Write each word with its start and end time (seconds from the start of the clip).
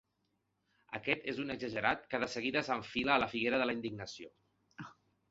Aquest 0.99 1.25
és 1.33 1.41
un 1.43 1.53
exagerat 1.55 2.07
que 2.13 2.19
de 2.23 2.29
seguida 2.35 2.63
s'enfila 2.69 3.13
a 3.15 3.19
la 3.25 3.27
figuera 3.35 3.59
de 3.65 3.69
la 3.71 3.75
indignació. 3.77 4.31